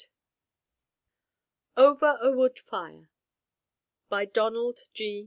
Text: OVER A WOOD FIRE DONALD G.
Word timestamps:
OVER 1.77 2.17
A 2.23 2.31
WOOD 2.31 2.57
FIRE 2.57 3.05
DONALD 4.33 4.79
G. 4.95 5.19